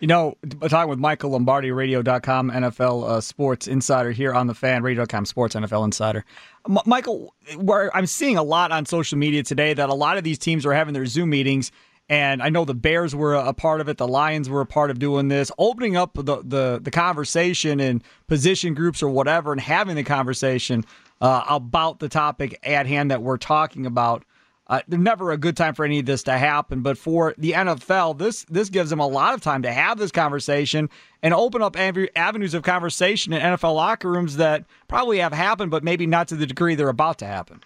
you 0.00 0.06
know, 0.06 0.36
talking 0.68 0.88
with 0.88 0.98
Michael 0.98 1.30
Lombardi, 1.30 1.70
radio.com, 1.70 2.50
NFL 2.50 3.08
uh, 3.08 3.20
Sports 3.20 3.66
Insider 3.66 4.12
here 4.12 4.32
on 4.32 4.46
the 4.46 4.54
fan, 4.54 4.82
radio.com 4.82 5.24
Sports 5.24 5.54
NFL 5.54 5.84
Insider. 5.84 6.24
M- 6.68 6.78
Michael, 6.86 7.34
where 7.56 7.94
I'm 7.96 8.06
seeing 8.06 8.36
a 8.36 8.42
lot 8.42 8.70
on 8.70 8.86
social 8.86 9.18
media 9.18 9.42
today 9.42 9.74
that 9.74 9.88
a 9.88 9.94
lot 9.94 10.16
of 10.16 10.24
these 10.24 10.38
teams 10.38 10.64
are 10.64 10.72
having 10.72 10.94
their 10.94 11.06
Zoom 11.06 11.30
meetings, 11.30 11.72
and 12.08 12.42
I 12.42 12.48
know 12.48 12.64
the 12.64 12.74
Bears 12.74 13.14
were 13.14 13.34
a 13.34 13.52
part 13.52 13.80
of 13.80 13.88
it, 13.88 13.98
the 13.98 14.08
Lions 14.08 14.48
were 14.48 14.60
a 14.60 14.66
part 14.66 14.90
of 14.90 14.98
doing 14.98 15.28
this, 15.28 15.50
opening 15.58 15.96
up 15.96 16.14
the, 16.14 16.42
the, 16.44 16.78
the 16.80 16.90
conversation 16.90 17.80
in 17.80 18.02
position 18.28 18.74
groups 18.74 19.02
or 19.02 19.08
whatever, 19.08 19.52
and 19.52 19.60
having 19.60 19.96
the 19.96 20.04
conversation 20.04 20.84
uh, 21.20 21.44
about 21.48 21.98
the 21.98 22.08
topic 22.08 22.58
at 22.62 22.86
hand 22.86 23.10
that 23.10 23.22
we're 23.22 23.36
talking 23.36 23.84
about. 23.84 24.24
Uh, 24.68 24.82
never 24.86 25.30
a 25.30 25.38
good 25.38 25.56
time 25.56 25.74
for 25.74 25.84
any 25.84 25.98
of 25.98 26.04
this 26.04 26.22
to 26.24 26.32
happen, 26.32 26.82
but 26.82 26.98
for 26.98 27.34
the 27.38 27.52
NFL, 27.52 28.18
this 28.18 28.44
this 28.50 28.68
gives 28.68 28.90
them 28.90 29.00
a 29.00 29.06
lot 29.06 29.32
of 29.32 29.40
time 29.40 29.62
to 29.62 29.72
have 29.72 29.96
this 29.96 30.12
conversation 30.12 30.90
and 31.22 31.32
open 31.32 31.62
up 31.62 31.74
avenues 31.78 32.52
of 32.52 32.62
conversation 32.62 33.32
in 33.32 33.40
NFL 33.40 33.74
locker 33.74 34.10
rooms 34.10 34.36
that 34.36 34.66
probably 34.86 35.20
have 35.20 35.32
happened, 35.32 35.70
but 35.70 35.82
maybe 35.82 36.06
not 36.06 36.28
to 36.28 36.36
the 36.36 36.46
degree 36.46 36.74
they're 36.74 36.90
about 36.90 37.18
to 37.18 37.26
happen. 37.26 37.62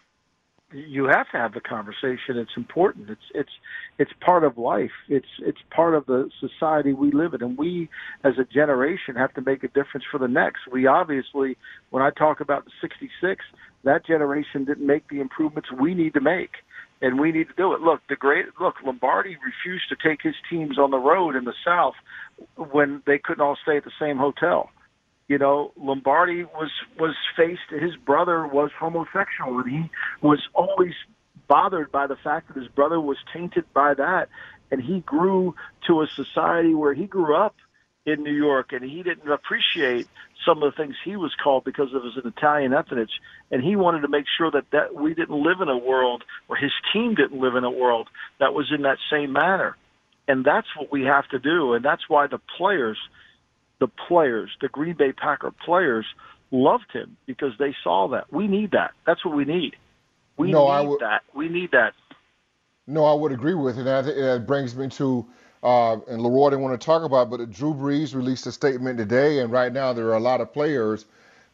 You 0.73 1.07
have 1.07 1.29
to 1.33 1.39
have 1.39 1.55
the 1.55 1.61
conversation. 1.61 2.39
It's 2.39 2.57
important. 2.57 3.11
It's 3.11 3.21
it's 3.35 3.53
it's 3.99 4.13
part 4.21 4.45
of 4.45 4.57
life. 4.57 4.93
It's 5.09 5.27
it's 5.41 5.59
part 5.75 5.97
of 5.97 6.07
the 6.07 6.31
society 6.39 6.93
we 6.93 7.11
live 7.11 7.35
in, 7.35 7.43
and 7.43 7.59
we, 7.59 7.91
as 8.23 8.35
a 8.39 8.45
generation, 8.45 9.17
have 9.17 9.35
to 9.35 9.43
make 9.43 9.65
a 9.65 9.69
difference 9.69 10.05
for 10.09 10.19
the 10.19 10.29
next. 10.29 10.61
We 10.71 10.87
obviously, 10.87 11.59
when 11.91 12.03
I 12.03 12.11
talk 12.11 12.41
about 12.41 12.65
the 12.65 12.71
'66, 12.81 13.45
that 13.83 14.07
generation 14.07 14.65
didn't 14.65 14.87
make 14.87 15.09
the 15.09 15.21
improvements 15.21 15.69
we 15.73 15.95
need 15.95 16.15
to 16.15 16.21
make 16.21 16.53
and 17.03 17.19
we 17.21 17.33
need 17.33 17.49
to 17.49 17.55
do 17.55 17.75
it. 17.75 17.81
Look, 17.81 18.01
the 18.09 18.17
great 18.17 18.47
look 18.61 18.77
Lombardi 18.83 19.37
refused 19.45 19.89
to 19.89 19.97
take 19.97 20.23
his 20.23 20.37
teams 20.49 20.79
on 20.79 20.93
the 20.93 20.99
road 20.99 21.35
in 21.35 21.45
the 21.45 21.55
South 21.65 21.95
when 22.57 23.03
they 23.07 23.19
couldn't 23.19 23.43
all 23.43 23.59
stay 23.61 23.77
at 23.77 23.85
the 23.85 23.91
same 24.01 24.17
hotel. 24.17 24.71
You 25.29 25.39
know, 25.39 25.73
Lombardi 25.77 26.45
was 26.45 26.71
was 26.99 27.15
faced. 27.37 27.71
His 27.71 27.97
brother 27.97 28.47
was 28.47 28.71
homosexual, 28.79 29.59
and 29.59 29.71
he 29.71 29.91
was 30.21 30.41
always 30.55 30.95
bothered 31.49 31.91
by 31.91 32.07
the 32.07 32.17
fact 32.17 32.49
that 32.49 32.57
his 32.57 32.69
brother 32.69 33.01
was 33.01 33.17
tainted 33.33 33.65
by 33.75 33.95
that. 33.95 34.29
And 34.71 34.81
he 34.81 35.01
grew 35.01 35.55
to 35.87 36.01
a 36.01 36.07
society 36.07 36.75
where 36.75 36.95
he 36.95 37.07
grew 37.07 37.37
up 37.37 37.57
in 38.05 38.23
New 38.23 38.33
York, 38.33 38.73
and 38.73 38.83
he 38.83 39.03
didn't 39.03 39.31
appreciate 39.31 40.09
some 40.45 40.63
of 40.63 40.73
the 40.73 40.77
things 40.77 40.97
he 41.05 41.17
was 41.17 41.33
called 41.43 41.65
because 41.65 41.95
of 41.95 42.03
his 42.03 42.17
an 42.17 42.27
Italian 42.37 42.73
ethnicity, 42.73 43.09
and 43.51 43.63
he 43.63 43.77
wanted 43.77 44.01
to 44.01 44.09
make 44.09 44.25
sure 44.37 44.51
that 44.51 44.65
that 44.73 44.95
we 44.95 45.15
didn't 45.15 45.41
live 45.43 45.61
in 45.61 45.69
a 45.69 45.79
world, 45.79 46.25
or 46.49 46.57
his 46.57 46.73
team 46.93 47.15
didn't 47.15 47.41
live 47.41 47.55
in 47.55 47.65
a 47.65 47.71
world 47.71 48.09
that 48.41 48.55
was 48.55 48.73
in 48.73 48.83
that 48.83 48.99
same 49.11 49.33
manner, 49.33 49.77
and 50.27 50.45
that's 50.45 50.67
what 50.77 50.91
we 50.91 51.03
have 51.03 51.29
to 51.29 51.39
do, 51.39 51.75
and 51.75 51.85
that's 51.85 52.09
why 52.09 52.27
the 52.27 52.41
players, 52.57 52.99
the 53.79 53.89
players, 53.89 54.51
the 54.61 54.69
Green 54.69 54.95
Bay 54.95 55.13
Packer 55.13 55.53
players 55.65 56.07
loved 56.51 56.91
him 56.93 57.17
because 57.27 57.53
they 57.59 57.75
saw 57.85 58.09
that. 58.09 58.33
We 58.33 58.49
need 58.49 58.73
that. 58.73 58.93
That's 59.07 59.25
what 59.25 59.37
we 59.37 59.45
need. 59.45 59.77
We 60.37 60.51
no, 60.51 60.91
need 60.91 60.99
that. 61.01 61.23
We 61.35 61.49
need 61.49 61.71
that. 61.71 61.95
No, 62.87 63.05
I 63.05 63.15
would 63.15 63.33
agree 63.33 63.55
with 63.55 63.79
it. 63.79 63.87
And 63.87 64.07
that 64.07 64.47
brings 64.47 64.75
me 64.75 64.89
to 64.89 65.25
uh, 65.63 65.99
and 66.09 66.23
Leroy 66.23 66.51
didn't 66.51 66.63
want 66.63 66.81
to 66.81 66.85
talk 66.85 67.05
about, 67.05 67.31
but 67.31 67.51
Drew 67.51 67.73
Brees 67.73 68.15
released 68.15 68.47
a 68.47 68.53
statement 68.53 68.99
today, 68.99 69.41
and 69.41 69.53
right 69.53 69.73
now 69.73 69.93
there 69.93 70.09
are 70.09 70.17
a 70.17 70.21
lot 70.21 70.41
of 70.41 70.53
players 70.53 71.07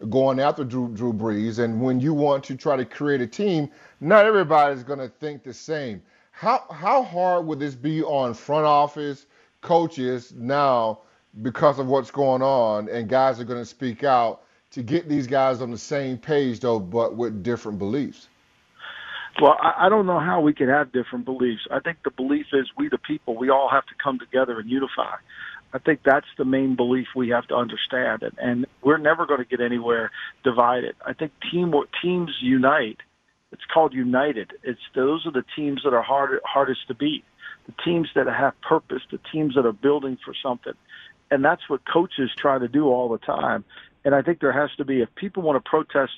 going 0.09 0.41
after 0.41 0.65
Drew, 0.65 0.89
Drew 0.89 1.13
Brees. 1.13 1.59
And 1.59 1.81
when 1.81 2.01
you 2.01 2.15
want 2.15 2.45
to 2.45 2.57
try 2.57 2.77
to 2.77 2.85
create 2.85 3.21
a 3.21 3.27
team, 3.27 3.71
not 4.01 4.25
everybody's 4.25 4.83
going 4.83 5.01
to 5.01 5.09
think 5.09 5.43
the 5.43 5.53
same. 5.53 6.03
How 6.31 6.65
how 6.71 7.03
hard 7.03 7.47
would 7.47 7.59
this 7.59 7.75
be 7.75 8.03
on 8.03 8.33
front 8.33 8.65
office 8.65 9.27
coaches 9.61 10.33
now 10.37 11.01
because 11.43 11.79
of 11.79 11.89
what's 11.89 12.11
going 12.11 12.43
on, 12.43 12.89
and 12.89 13.09
guys 13.09 13.41
are 13.41 13.45
going 13.45 13.61
to 13.61 13.67
speak 13.67 14.05
out 14.05 14.43
to 14.71 14.83
get 14.83 15.09
these 15.09 15.27
guys 15.27 15.61
on 15.61 15.71
the 15.71 15.79
same 15.79 16.17
page 16.17 16.61
though, 16.61 16.79
but 16.79 17.17
with 17.17 17.43
different 17.43 17.79
beliefs? 17.79 18.29
Well, 19.41 19.57
I, 19.61 19.87
I 19.87 19.89
don't 19.89 20.07
know 20.07 20.19
how 20.19 20.41
we 20.41 20.53
can 20.53 20.69
have 20.69 20.93
different 20.93 21.25
beliefs. 21.25 21.63
I 21.71 21.81
think 21.81 21.99
the 22.05 22.11
belief 22.11 22.47
is 22.53 22.69
we, 22.77 22.89
the 22.89 22.99
people, 22.99 23.37
we 23.37 23.51
all 23.51 23.69
have 23.71 23.87
to 23.87 23.95
come 24.03 24.19
together 24.19 24.59
and 24.59 24.69
unify. 24.69 25.17
I 25.73 25.79
think 25.79 26.01
that's 26.05 26.27
the 26.39 26.45
main 26.45 26.77
belief 26.77 27.09
we 27.15 27.29
have 27.29 27.47
to 27.49 27.55
understand, 27.55 28.23
and, 28.23 28.39
and 28.39 28.67
we're 28.83 28.97
never 28.97 29.27
going 29.27 29.41
to 29.41 29.45
get 29.45 29.61
anywhere 29.61 30.11
divided. 30.43 30.95
I 31.05 31.13
think 31.13 31.33
team 31.53 31.75
teams 32.03 32.31
unite. 32.41 32.99
It's 33.53 33.65
called 33.73 33.93
united. 33.93 34.53
It's 34.63 34.81
those 34.95 35.27
are 35.27 35.33
the 35.33 35.45
teams 35.57 35.83
that 35.85 35.93
are 35.93 36.03
hard, 36.03 36.41
hardest 36.45 36.89
to 36.89 36.95
beat. 36.95 37.25
The 37.67 37.75
teams 37.85 38.09
that 38.15 38.27
have 38.27 38.59
purpose, 38.63 39.03
the 39.11 39.21
teams 39.31 39.55
that 39.57 39.67
are 39.67 39.73
building 39.73 40.17
for 40.25 40.35
something, 40.43 40.73
and 41.31 41.45
that's 41.45 41.69
what 41.69 41.81
coaches 41.87 42.31
try 42.37 42.59
to 42.59 42.69
do 42.69 42.87
all 42.87 43.11
the 43.11 43.19
time. 43.19 43.65
And 44.07 44.15
I 44.15 44.23
think 44.23 44.41
there 44.41 44.53
has 44.53 44.71
to 44.79 44.87
be 44.87 45.03
if 45.03 45.15
people 45.17 45.43
want 45.43 45.63
to 45.63 45.69
protest 45.69 46.13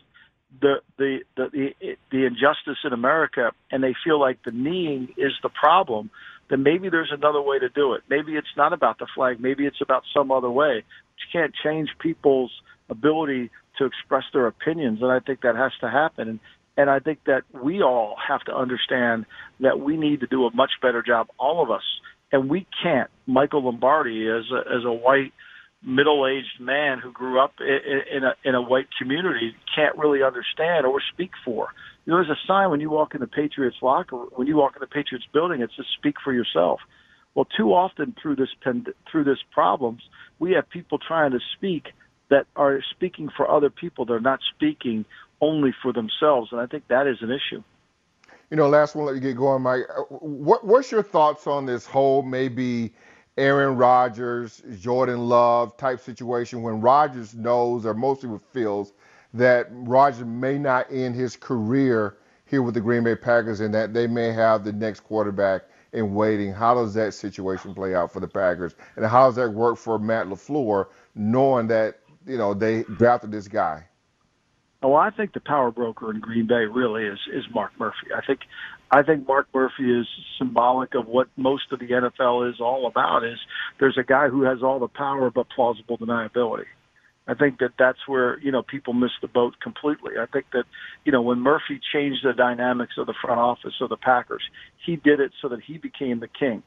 the, 0.61 0.77
the 0.99 1.21
the 1.37 1.75
the 2.11 2.27
injustice 2.27 2.79
in 2.85 2.93
America 2.93 3.53
and 3.71 3.83
they 3.83 3.95
feel 4.05 4.19
like 4.19 4.43
the 4.45 4.51
kneeing 4.51 5.15
is 5.17 5.33
the 5.43 5.49
problem, 5.49 6.11
then 6.49 6.63
maybe 6.63 6.89
there's 6.89 7.13
another 7.13 7.41
way 7.41 7.59
to 7.59 7.69
do 7.69 7.95
it. 7.95 8.03
Maybe 8.09 8.37
it's 8.37 8.57
not 8.57 8.73
about 8.73 8.99
the 8.99 9.07
flag. 9.15 9.41
Maybe 9.41 9.67
it's 9.67 9.81
about 9.81 10.03
some 10.15 10.31
other 10.31 10.51
way. 10.51 10.85
You 11.19 11.41
can't 11.41 11.55
change 11.63 11.91
people's 11.99 12.53
ability 12.89 13.51
to 13.79 13.85
express 13.85 14.25
their 14.33 14.47
opinions, 14.47 15.01
and 15.03 15.11
I 15.11 15.21
think 15.21 15.43
that 15.43 15.57
has 15.57 15.73
to 15.81 15.91
happen. 15.91 16.29
And 16.29 16.41
and 16.77 16.89
I 16.89 16.99
think 16.99 17.21
that 17.27 17.43
we 17.53 17.83
all 17.83 18.17
have 18.27 18.41
to 18.43 18.55
understand 18.55 19.27
that 19.61 19.81
we 19.81 19.97
need 19.97 20.21
to 20.21 20.27
do 20.27 20.47
a 20.47 20.55
much 20.55 20.73
better 20.81 21.03
job, 21.03 21.29
all 21.39 21.63
of 21.63 21.71
us. 21.71 21.83
And 22.33 22.49
we 22.49 22.67
can't. 22.83 23.11
Michael 23.27 23.65
Lombardi, 23.65 24.29
as 24.29 24.45
a, 24.53 24.61
as 24.77 24.85
a 24.85 24.93
white 24.93 25.33
middle-aged 25.83 26.61
man 26.61 26.99
who 26.99 27.11
grew 27.11 27.41
up 27.41 27.55
in 27.61 28.23
a 28.25 28.35
in 28.45 28.55
a 28.55 28.63
white 28.63 28.89
community 28.99 29.55
can't 29.75 29.97
really 29.97 30.23
understand 30.23 30.87
or 30.87 31.01
speak 31.13 31.31
for. 31.45 31.69
You 32.05 32.13
know, 32.13 32.17
there's 32.19 32.37
a 32.37 32.47
sign 32.47 32.71
when 32.71 32.81
you 32.81 32.91
walk 32.91 33.15
in 33.15 33.21
the 33.21 33.27
Patriots 33.27 33.77
locker, 33.83 34.17
when 34.17 34.47
you 34.47 34.57
walk 34.57 34.77
in 34.77 34.81
the 34.81 34.87
Patriots 34.87 35.27
building, 35.33 35.61
it 35.61 35.71
says 35.77 35.87
"Speak 35.99 36.17
for 36.23 36.33
yourself." 36.33 36.81
Well, 37.35 37.47
too 37.57 37.73
often 37.73 38.15
through 38.21 38.37
this 38.37 38.51
through 39.11 39.25
this 39.25 39.39
problems, 39.53 40.03
we 40.39 40.53
have 40.53 40.69
people 40.69 40.99
trying 40.99 41.31
to 41.33 41.41
speak 41.57 41.93
that 42.29 42.47
are 42.57 42.81
speaking 42.91 43.29
for 43.35 43.51
other 43.51 43.71
people. 43.71 44.05
They're 44.05 44.21
not 44.21 44.41
speaking 44.55 45.05
only 45.41 45.75
for 45.83 45.93
themselves, 45.93 46.53
and 46.53 46.61
I 46.61 46.67
think 46.67 46.89
that 46.89 47.07
is 47.07 47.19
an 47.23 47.31
issue. 47.31 47.63
You 48.51 48.57
know, 48.57 48.69
last 48.69 48.97
one, 48.97 49.07
let 49.07 49.15
you 49.15 49.21
get 49.21 49.37
going, 49.37 49.63
Mike. 49.63 49.85
Uh, 49.97 50.03
what 50.03 50.67
what's 50.67 50.91
your 50.91 51.03
thoughts 51.03 51.47
on 51.47 51.67
this 51.67 51.87
whole 51.87 52.23
maybe? 52.23 52.93
Aaron 53.37 53.77
Rodgers, 53.77 54.63
Jordan 54.79 55.29
Love 55.29 55.77
type 55.77 56.01
situation 56.01 56.63
when 56.63 56.81
Rodgers 56.81 57.35
knows, 57.35 57.87
or 57.87 57.95
mostly 57.95 58.39
feels, 58.53 58.93
that 59.33 59.69
Rodgers 59.71 60.27
may 60.27 60.59
not 60.59 60.91
end 60.91 61.15
his 61.15 61.37
career 61.37 62.17
here 62.45 62.63
with 62.63 62.75
the 62.75 62.81
Green 62.81 63.05
Bay 63.05 63.15
Packers 63.15 63.61
and 63.61 63.73
that 63.73 63.95
they 63.95 64.07
may 64.07 64.33
have 64.33 64.65
the 64.65 64.73
next 64.73 65.01
quarterback 65.01 65.63
in 65.93 66.15
waiting. 66.15 66.53
How 66.53 66.75
does 66.75 66.95
that 66.95 67.15
situation 67.15 67.75
play 67.75 67.95
out 67.95 68.13
for 68.13 68.21
the 68.21 68.29
Packers? 68.29 68.75
And 68.97 69.07
how 69.07 69.27
does 69.27 69.37
that 69.37 69.53
work 69.53 69.77
for 69.77 69.99
Matt 69.99 70.27
LaFleur, 70.27 70.87
knowing 71.15 71.69
that, 71.69 72.01
you 72.27 72.39
know, 72.39 72.55
they 72.55 72.83
drafted 72.83 73.31
this 73.31 73.49
guy? 73.49 73.85
Well, 74.83 74.97
I 74.97 75.11
think 75.11 75.35
the 75.35 75.41
power 75.41 75.71
broker 75.71 76.11
in 76.11 76.21
Green 76.21 76.47
Bay 76.47 76.65
really 76.65 77.05
is 77.05 77.19
is 77.33 77.45
Mark 77.55 77.73
Murphy. 77.79 78.15
I 78.17 78.25
think 78.25 78.41
I 78.91 79.03
think 79.03 79.29
Mark 79.29 79.47
Murphy 79.55 79.93
is 79.93 80.07
symbolic 80.39 80.95
of 80.95 81.07
what 81.07 81.29
most 81.37 81.71
of 81.71 81.81
the 81.81 81.87
NFL 81.87 82.51
is 82.51 82.61
all 82.61 82.87
about. 82.87 83.25
Is 83.25 83.39
there's 83.79 83.99
a 83.99 84.03
guy 84.03 84.29
who 84.29 84.43
has 84.43 84.63
all 84.63 84.79
the 84.79 84.89
power 84.89 85.31
but 85.31 85.49
plausible 85.51 85.99
deniability. 85.99 86.65
I 87.29 87.35
think 87.35 87.59
that 87.59 87.73
that's 87.79 87.99
where 88.09 88.41
you 88.41 88.51
know 88.51 88.63
people 88.63 88.95
miss 88.95 89.11
the 89.21 89.29
boat 89.29 89.55
completely. 89.63 90.15
I 90.19 90.25
think 90.25 90.47
that 90.53 90.65
you 91.05 91.13
know 91.13 91.21
when 91.21 91.41
Murphy 91.41 91.79
changed 91.93 92.25
the 92.25 92.33
dynamics 92.33 92.95
of 92.97 93.07
the 93.07 93.15
front 93.23 93.39
office 93.39 93.75
of 93.83 93.91
the 93.91 93.99
Packers, 93.99 94.43
he 94.87 94.97
did 94.97 95.21
it 95.21 95.33
so 95.43 95.49
that 95.51 95.61
he 95.63 95.77
became 95.77 96.21
the 96.21 96.29
king. 96.29 96.63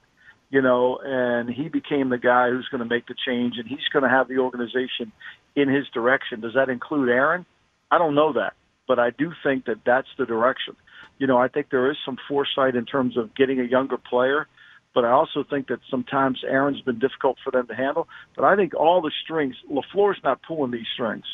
You 0.51 0.61
know, 0.61 0.99
and 1.03 1.49
he 1.49 1.67
became 1.67 2.09
the 2.09 2.19
guy 2.19 2.51
who's 2.51 2.67
going 2.69 2.87
to 2.87 2.87
make 2.87 3.07
the 3.07 3.15
change, 3.25 3.55
and 3.57 3.67
he's 3.67 3.87
going 3.91 4.03
to 4.03 4.09
have 4.09 4.27
the 4.27 4.37
organization 4.37 5.11
in 5.55 5.67
his 5.67 5.87
direction. 5.95 6.41
Does 6.41 6.53
that 6.53 6.69
include 6.69 7.09
Aaron? 7.09 7.47
I 7.93 7.99
don't 7.99 8.15
know 8.15 8.33
that, 8.33 8.53
but 8.87 8.97
I 8.97 9.11
do 9.11 9.31
think 9.43 9.65
that 9.65 9.81
that's 9.85 10.07
the 10.17 10.25
direction. 10.25 10.75
You 11.19 11.27
know, 11.27 11.37
I 11.37 11.47
think 11.47 11.67
there 11.69 11.91
is 11.91 11.97
some 12.03 12.17
foresight 12.27 12.75
in 12.75 12.85
terms 12.85 13.17
of 13.17 13.35
getting 13.35 13.59
a 13.59 13.63
younger 13.63 13.97
player, 13.97 14.47
but 14.95 15.05
I 15.05 15.11
also 15.11 15.43
think 15.47 15.67
that 15.67 15.77
sometimes 15.91 16.39
Aaron's 16.43 16.81
been 16.81 16.97
difficult 16.97 17.37
for 17.43 17.51
them 17.51 17.67
to 17.67 17.75
handle. 17.75 18.07
But 18.35 18.45
I 18.45 18.55
think 18.55 18.73
all 18.73 18.99
the 18.99 19.11
strings, 19.23 19.55
LaFleur's 19.69 20.17
not 20.23 20.41
pulling 20.41 20.71
these 20.71 20.87
strings. 20.91 21.25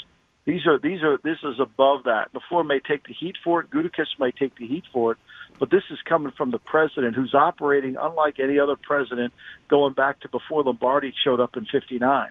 These 0.46 0.68
are 0.68 0.78
these 0.78 1.02
are 1.02 1.18
this 1.24 1.38
is 1.44 1.62
above 1.62 2.04
that. 2.04 2.28
LaFleur 2.34 2.68
may 2.68 2.82
take 2.82 3.08
the 3.08 3.14
heat 3.18 3.38
for 3.42 3.62
it. 3.62 3.70
Gutekunst 3.70 4.20
may 4.20 4.32
take 4.32 4.58
the 4.58 4.68
heat 4.68 4.84
for 4.92 5.14
it, 5.14 5.18
but 5.62 5.72
this 5.72 5.84
is 5.90 6.00
coming 6.10 6.34
from 6.36 6.52
the 6.52 6.60
president 6.60 7.16
who's 7.16 7.34
operating 7.34 7.96
unlike 7.98 8.38
any 8.40 8.60
other 8.60 8.76
president 8.76 9.32
going 9.70 9.94
back 9.94 10.20
to 10.22 10.28
before 10.30 10.64
Lombardi 10.64 11.14
showed 11.24 11.40
up 11.40 11.56
in 11.56 11.66
'59. 11.72 12.30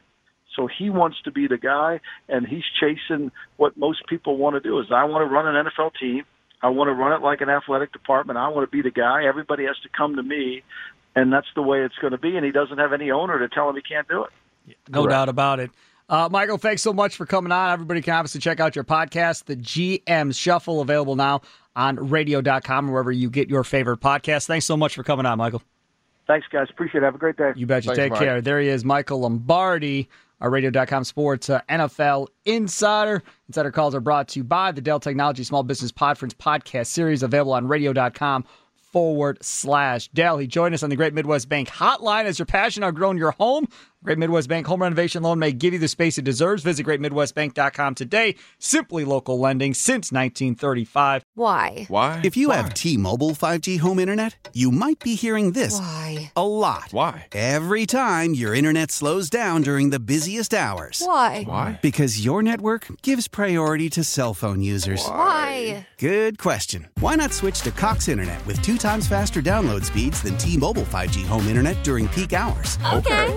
So 0.59 0.67
he 0.67 0.91
wants 0.91 1.19
to 1.23 1.31
be 1.31 1.47
the 1.47 1.57
guy, 1.57 2.01
and 2.29 2.45
he's 2.45 2.65
chasing 2.81 3.31
what 3.59 3.77
most 3.77 4.05
people 4.09 4.37
want 4.37 4.55
to 4.55 4.61
do. 4.61 4.81
Is 4.81 4.87
I 4.91 5.05
want 5.05 5.23
to 5.23 5.33
run 5.33 5.47
an 5.47 5.67
NFL 5.67 5.93
team. 6.01 6.25
I 6.61 6.71
want 6.71 6.89
to 6.89 6.95
run 6.95 7.13
it 7.13 7.25
like 7.25 7.41
an 7.41 7.49
athletic 7.49 7.93
department. 7.93 8.39
I 8.39 8.49
want 8.49 8.69
to 8.69 8.77
be 8.77 8.83
the 8.83 8.91
guy. 8.91 9.25
Everybody 9.25 9.67
has 9.67 9.77
to 9.85 9.89
come 9.97 10.17
to 10.17 10.23
me, 10.25 10.65
and 11.15 11.33
that's 11.33 11.47
the 11.55 11.63
way 11.63 11.85
it's 11.85 11.95
going 12.01 12.11
to 12.11 12.19
be. 12.19 12.37
And 12.37 12.45
he 12.45 12.51
doesn't 12.51 12.79
have 12.79 12.93
any 12.93 13.13
owner 13.13 13.39
to 13.39 13.49
tell 13.49 13.71
him 13.71 13.77
he 13.77 13.83
can't 13.83 14.09
do 14.09 14.25
it. 14.25 14.77
No 14.89 15.03
Correct. 15.03 15.11
doubt 15.13 15.29
about 15.29 15.61
it. 15.61 15.71
Uh, 16.09 16.29
Michael, 16.29 16.59
thanks 16.59 16.83
so 16.83 16.93
much 16.93 17.15
for 17.15 17.25
coming 17.25 17.53
on. 17.53 17.71
Everybody 17.71 18.03
can 18.03 18.15
obviously 18.15 18.41
check 18.41 18.59
out 18.59 18.75
your 18.75 18.85
podcast, 18.85 19.45
the 19.45 19.57
GM 19.57 20.37
Shuffle, 20.37 20.81
available 20.81 21.15
now 21.15 21.43
on 21.77 22.11
radio.com, 22.11 22.91
wherever 22.91 23.13
you 23.13 23.31
get 23.31 23.49
your 23.49 23.63
favorite 23.63 24.01
podcast. 24.01 24.47
Thanks 24.47 24.67
so 24.67 24.77
much 24.77 24.97
for 24.97 25.05
coming 25.05 25.25
on, 25.25 25.39
Michael. 25.39 25.63
Thanks, 26.29 26.47
guys. 26.53 26.69
Appreciate 26.71 27.03
it. 27.03 27.05
Have 27.05 27.17
a 27.17 27.19
great 27.19 27.37
day. 27.37 27.53
You 27.57 27.67
bet 27.67 27.85
you. 27.85 27.95
Take 27.95 28.13
Mike. 28.13 28.21
care. 28.21 28.41
There 28.41 28.61
he 28.61 28.69
is, 28.69 28.85
Michael 28.85 29.21
Lombardi 29.21 30.09
our 30.41 30.51
radio.com 30.51 31.05
sports 31.05 31.51
uh, 31.51 31.61
NFL 31.69 32.29
Insider. 32.45 33.23
Insider 33.49 33.71
calls 33.71 33.95
are 33.95 34.01
brought 34.01 34.29
to 34.29 34.41
you 34.41 34.45
by 34.45 34.73
the 34.73 34.81
Dell 34.81 35.01
Technology 35.01 35.45
Small 35.45 35.63
Business 35.63 35.93
Podference 35.93 36.35
podcast 36.35 36.87
series 36.87 37.23
available 37.23 37.53
on 37.53 37.67
radio.com 37.67 38.45
forward 38.75 39.39
slash 39.43 40.09
Dell. 40.09 40.39
He 40.39 40.47
joined 40.47 40.75
us 40.75 40.83
on 40.83 40.91
the 40.91 40.97
Great 40.97 41.13
Midwest 41.13 41.49
Bank 41.49 41.69
hotline. 41.69 42.25
As 42.25 42.39
your 42.39 42.47
passion 42.47 42.83
outgrown 42.83 43.19
your 43.19 43.33
home, 43.33 43.67
Great 44.05 44.17
Midwest 44.17 44.49
Bank 44.49 44.65
home 44.65 44.83
renovation 44.83 45.25
loan 45.25 45.41
may 45.41 45.51
give 45.51 45.73
you 45.73 45.81
the 45.81 45.89
space 45.89 46.19
it 46.19 46.25
deserves. 46.25 46.63
Visit 46.63 46.87
greatmidwestbank.com 46.87 47.97
today. 47.97 48.37
Simply 48.61 49.05
local 49.05 49.41
lending 49.41 49.75
since 49.75 50.13
1935. 50.13 51.25
Why? 51.35 51.85
Why? 51.89 52.21
If 52.23 52.37
you 52.37 52.51
Why? 52.51 52.57
have 52.59 52.75
T-Mobile 52.75 53.31
5G 53.31 53.81
home 53.81 53.99
internet, 53.99 54.51
you 54.55 54.71
might 54.71 55.01
be 55.01 55.17
hearing 55.17 55.51
this 55.51 55.81
Why? 55.81 56.31
a 56.37 56.47
lot. 56.47 56.91
Why? 56.93 57.27
Every 57.33 57.87
time 57.87 58.35
your 58.35 58.55
internet 58.55 58.93
slows 58.93 59.29
down 59.29 59.63
during 59.63 59.91
the 59.91 59.99
busiest 59.99 60.55
hours. 60.55 61.03
Why? 61.05 61.43
Why? 61.43 61.81
Because 61.83 62.25
your 62.25 62.41
network 62.41 62.87
gives 63.03 63.27
priority 63.27 63.91
to 63.91 64.05
cell 64.05 64.33
phone 64.33 64.63
users. 64.63 65.05
Why? 65.05 65.89
Good 65.99 66.39
question. 66.39 66.87
Why 67.01 67.17
not 67.17 67.33
switch 67.33 67.63
to 67.63 67.73
Cox 67.73 68.07
Internet 68.07 68.47
with 68.47 68.63
two 68.63 68.79
times 68.79 69.09
faster 69.09 69.43
download 69.43 69.85
speeds 69.85 70.23
than 70.23 70.39
T-Mobile 70.39 70.85
5G 70.85 71.27
home 71.27 71.49
internet 71.49 71.83
during 71.83 72.07
peak 72.09 72.33
hours? 72.33 72.79
Okay. 72.95 73.37